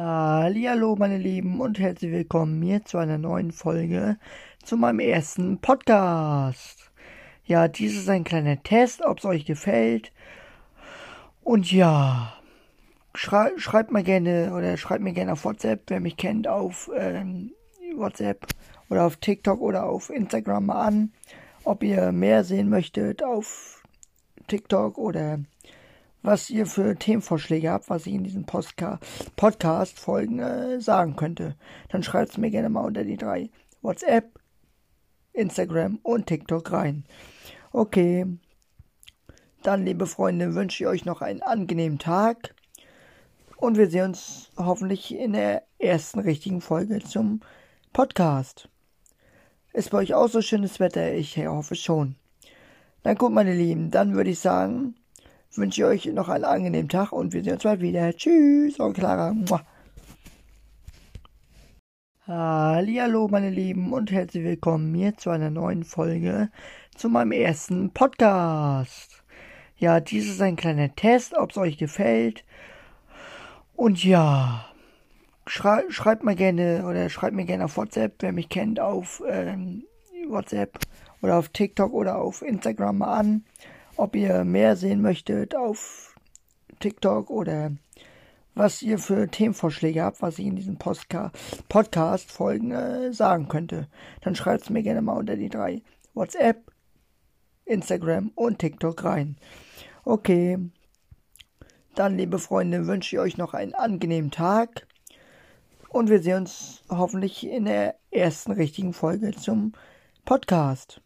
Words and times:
Hallo 0.00 0.94
meine 0.94 1.18
Lieben 1.18 1.60
und 1.60 1.80
herzlich 1.80 2.12
willkommen 2.12 2.62
hier 2.62 2.84
zu 2.84 2.98
einer 2.98 3.18
neuen 3.18 3.50
Folge 3.50 4.16
zu 4.62 4.76
meinem 4.76 5.00
ersten 5.00 5.58
Podcast. 5.58 6.92
Ja, 7.44 7.66
dies 7.66 7.96
ist 7.96 8.08
ein 8.08 8.22
kleiner 8.22 8.62
Test, 8.62 9.04
ob 9.04 9.18
es 9.18 9.24
euch 9.24 9.44
gefällt. 9.44 10.12
Und 11.42 11.72
ja, 11.72 12.32
schrei 13.12 13.50
schreibt 13.56 13.90
mal 13.90 14.04
gerne 14.04 14.54
oder 14.56 14.76
schreibt 14.76 15.02
mir 15.02 15.14
gerne 15.14 15.32
auf 15.32 15.44
WhatsApp, 15.44 15.82
wer 15.88 15.98
mich 15.98 16.16
kennt, 16.16 16.46
auf 16.46 16.88
ähm, 16.96 17.50
WhatsApp 17.96 18.46
oder 18.90 19.04
auf 19.04 19.16
TikTok 19.16 19.60
oder 19.60 19.84
auf 19.84 20.10
Instagram 20.10 20.66
mal 20.66 20.80
an, 20.80 21.12
ob 21.64 21.82
ihr 21.82 22.12
mehr 22.12 22.44
sehen 22.44 22.68
möchtet 22.68 23.24
auf 23.24 23.82
TikTok 24.46 24.96
oder 24.96 25.40
was 26.22 26.50
ihr 26.50 26.66
für 26.66 26.96
Themenvorschläge 26.96 27.70
habt, 27.70 27.90
was 27.90 28.06
ich 28.06 28.14
in 28.14 28.24
diesen 28.24 28.44
Podcast-Folgen 28.44 30.38
äh, 30.40 30.80
sagen 30.80 31.16
könnte. 31.16 31.56
Dann 31.90 32.02
schreibt 32.02 32.32
es 32.32 32.38
mir 32.38 32.50
gerne 32.50 32.68
mal 32.68 32.84
unter 32.84 33.04
die 33.04 33.16
drei 33.16 33.50
WhatsApp, 33.82 34.38
Instagram 35.32 35.98
und 36.02 36.26
TikTok 36.26 36.72
rein. 36.72 37.04
Okay. 37.72 38.26
Dann, 39.62 39.84
liebe 39.84 40.06
Freunde, 40.06 40.54
wünsche 40.54 40.84
ich 40.84 40.88
euch 40.88 41.04
noch 41.04 41.20
einen 41.20 41.42
angenehmen 41.42 41.98
Tag. 41.98 42.54
Und 43.56 43.76
wir 43.76 43.90
sehen 43.90 44.06
uns 44.06 44.50
hoffentlich 44.56 45.14
in 45.14 45.32
der 45.32 45.64
ersten 45.78 46.20
richtigen 46.20 46.60
Folge 46.60 47.00
zum 47.00 47.40
Podcast. 47.92 48.68
Ist 49.72 49.90
bei 49.90 49.98
euch 49.98 50.14
auch 50.14 50.28
so 50.28 50.42
schönes 50.42 50.80
Wetter? 50.80 51.12
Ich 51.14 51.36
hoffe 51.38 51.74
schon. 51.74 52.14
Na 53.04 53.14
gut, 53.14 53.32
meine 53.32 53.54
Lieben, 53.54 53.90
dann 53.90 54.14
würde 54.14 54.30
ich 54.30 54.38
sagen, 54.38 54.94
wünsche 55.54 55.80
ich 55.80 56.06
euch 56.06 56.14
noch 56.14 56.28
einen 56.28 56.44
angenehmen 56.44 56.88
Tag 56.88 57.12
und 57.12 57.32
wir 57.32 57.42
sehen 57.42 57.54
uns 57.54 57.62
bald 57.62 57.80
wieder. 57.80 58.12
Tschüss, 58.14 58.78
eure 58.78 58.92
Clara. 58.92 59.34
Hallo, 62.26 63.28
meine 63.28 63.50
Lieben 63.50 63.92
und 63.92 64.12
herzlich 64.12 64.44
willkommen 64.44 64.94
hier 64.94 65.16
zu 65.16 65.30
einer 65.30 65.50
neuen 65.50 65.84
Folge 65.84 66.50
zu 66.94 67.08
meinem 67.08 67.32
ersten 67.32 67.90
Podcast. 67.90 69.24
Ja, 69.76 70.00
dies 70.00 70.28
ist 70.28 70.42
ein 70.42 70.56
kleiner 70.56 70.94
Test, 70.94 71.34
ob 71.34 71.52
es 71.52 71.56
euch 71.56 71.78
gefällt. 71.78 72.44
Und 73.74 74.04
ja, 74.04 74.66
schrei 75.46 75.84
schreibt 75.88 76.24
mal 76.24 76.34
gerne 76.34 76.84
oder 76.86 77.08
schreibt 77.08 77.34
mir 77.34 77.46
gerne 77.46 77.64
auf 77.64 77.76
WhatsApp, 77.76 78.16
wer 78.20 78.32
mich 78.32 78.48
kennt, 78.48 78.80
auf 78.80 79.22
ähm, 79.26 79.84
WhatsApp 80.28 80.78
oder 81.22 81.38
auf 81.38 81.48
TikTok 81.48 81.92
oder 81.92 82.18
auf 82.18 82.42
Instagram 82.42 82.98
mal 82.98 83.18
an 83.18 83.44
ob 83.98 84.16
ihr 84.16 84.44
mehr 84.44 84.76
sehen 84.76 85.02
möchtet 85.02 85.54
auf 85.54 86.14
TikTok 86.80 87.28
oder 87.30 87.72
was 88.54 88.80
ihr 88.82 88.98
für 88.98 89.28
Themenvorschläge 89.28 90.02
habt, 90.02 90.22
was 90.22 90.38
ich 90.38 90.46
in 90.46 90.56
diesen 90.56 90.78
Podcast-Folgen 90.78 92.70
äh, 92.72 93.12
sagen 93.12 93.48
könnte. 93.48 93.88
Dann 94.22 94.34
schreibt 94.34 94.62
es 94.62 94.70
mir 94.70 94.82
gerne 94.82 95.02
mal 95.02 95.16
unter 95.16 95.36
die 95.36 95.48
drei 95.48 95.82
WhatsApp, 96.14 96.72
Instagram 97.64 98.32
und 98.34 98.58
TikTok 98.58 99.04
rein. 99.04 99.36
Okay. 100.04 100.58
Dann, 101.94 102.16
liebe 102.16 102.38
Freunde, 102.38 102.86
wünsche 102.86 103.16
ich 103.16 103.20
euch 103.20 103.36
noch 103.36 103.54
einen 103.54 103.74
angenehmen 103.74 104.30
Tag. 104.30 104.86
Und 105.88 106.08
wir 106.08 106.22
sehen 106.22 106.38
uns 106.38 106.84
hoffentlich 106.88 107.46
in 107.46 107.64
der 107.64 107.96
ersten 108.10 108.52
richtigen 108.52 108.92
Folge 108.92 109.32
zum 109.32 109.72
Podcast. 110.24 111.00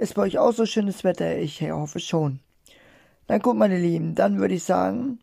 Ist 0.00 0.14
bei 0.14 0.22
euch 0.22 0.38
auch 0.38 0.52
so 0.52 0.64
schönes 0.64 1.04
Wetter? 1.04 1.36
Ich 1.36 1.60
hoffe 1.60 2.00
schon. 2.00 2.40
Na 3.28 3.36
gut, 3.36 3.54
meine 3.54 3.78
Lieben, 3.78 4.14
dann 4.14 4.38
würde 4.38 4.54
ich 4.54 4.64
sagen, 4.64 5.18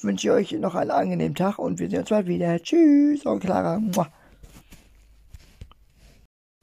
wünsche 0.00 0.28
ich 0.28 0.52
euch 0.52 0.60
noch 0.60 0.76
einen 0.76 0.92
angenehmen 0.92 1.34
Tag 1.34 1.58
und 1.58 1.80
wir 1.80 1.90
sehen 1.90 1.98
uns 2.02 2.10
bald 2.10 2.28
wieder. 2.28 2.62
Tschüss, 2.62 3.26
eure 3.26 3.40
Clara. 3.40 3.82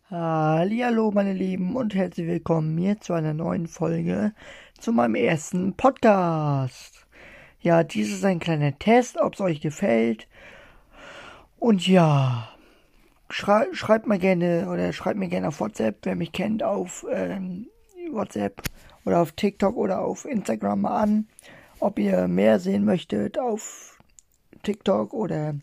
Hallo, 0.09 1.11
meine 1.11 1.33
Lieben 1.33 1.75
und 1.75 1.93
herzlich 1.95 2.27
willkommen 2.27 2.77
hier 2.77 3.01
zu 3.01 3.11
einer 3.11 3.33
neuen 3.33 3.67
Folge 3.67 4.31
zu 4.79 4.93
meinem 4.93 5.15
ersten 5.15 5.73
Podcast. 5.73 7.05
Ja, 7.59 7.83
dies 7.83 8.09
ist 8.09 8.23
ein 8.23 8.39
kleiner 8.39 8.79
Test, 8.79 9.17
ob 9.17 9.33
es 9.33 9.41
euch 9.41 9.59
gefällt. 9.59 10.29
Und 11.57 11.85
ja, 11.85 12.47
schrei 13.29 13.67
schreibt 13.73 14.07
mal 14.07 14.19
gerne 14.19 14.69
oder 14.69 14.91
schreibt 14.93 15.19
mir 15.19 15.27
gerne 15.27 15.49
auf 15.49 15.59
WhatsApp, 15.59 15.99
wer 16.03 16.15
mich 16.15 16.31
kennt, 16.31 16.63
auf 16.63 17.05
ähm, 17.11 17.67
WhatsApp 18.11 18.61
oder 19.05 19.21
auf 19.21 19.31
TikTok 19.33 19.75
oder 19.75 20.01
auf 20.01 20.25
Instagram 20.25 20.81
mal 20.81 20.97
an, 21.01 21.27
ob 21.79 21.99
ihr 21.99 22.27
mehr 22.27 22.59
sehen 22.59 22.85
möchtet 22.85 23.39
auf 23.39 23.97
TikTok 24.63 25.13
oder 25.13 25.55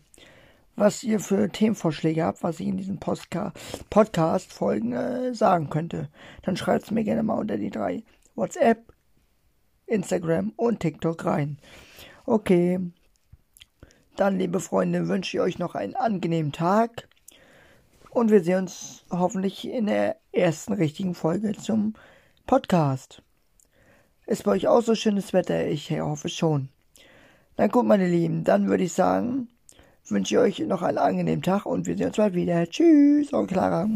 was 0.75 1.03
ihr 1.03 1.19
für 1.19 1.49
Themenvorschläge 1.49 2.23
habt, 2.23 2.43
was 2.43 2.59
ich 2.59 2.67
in 2.67 2.77
diesen 2.77 2.99
Podcast-Folgen 2.99 4.93
äh, 4.93 5.33
sagen 5.33 5.69
könnte. 5.69 6.09
Dann 6.43 6.55
schreibt 6.55 6.85
es 6.85 6.91
mir 6.91 7.03
gerne 7.03 7.23
mal 7.23 7.39
unter 7.39 7.57
die 7.57 7.71
drei 7.71 8.03
WhatsApp, 8.35 8.93
Instagram 9.87 10.53
und 10.55 10.79
TikTok 10.79 11.25
rein. 11.25 11.57
Okay. 12.25 12.79
Dann, 14.15 14.37
liebe 14.37 14.59
Freunde, 14.59 15.07
wünsche 15.07 15.37
ich 15.37 15.41
euch 15.41 15.59
noch 15.59 15.73
einen 15.75 15.95
angenehmen 15.95 16.51
Tag. 16.51 17.07
Und 18.09 18.31
wir 18.31 18.43
sehen 18.43 18.59
uns 18.59 19.03
hoffentlich 19.11 19.67
in 19.67 19.87
der 19.87 20.17
ersten 20.31 20.73
richtigen 20.73 21.13
Folge 21.13 21.53
zum 21.53 21.93
Podcast. 22.45 23.21
Ist 24.25 24.43
bei 24.43 24.51
euch 24.51 24.67
auch 24.67 24.81
so 24.81 24.95
schönes 24.95 25.33
Wetter? 25.33 25.67
Ich 25.67 25.91
hoffe 25.91 26.29
schon. 26.29 26.69
Na 27.57 27.67
gut, 27.67 27.85
meine 27.85 28.07
Lieben, 28.07 28.43
dann 28.43 28.67
würde 28.67 28.83
ich 28.83 28.93
sagen, 28.93 29.49
wünsche 30.07 30.35
ich 30.35 30.39
euch 30.39 30.67
noch 30.67 30.81
einen 30.81 30.97
angenehmen 30.97 31.41
Tag 31.41 31.65
und 31.65 31.85
wir 31.85 31.97
sehen 31.97 32.07
uns 32.07 32.17
bald 32.17 32.33
wieder. 32.33 32.67
Tschüss, 32.67 33.33
eure 33.33 33.47
Clara. 33.47 33.89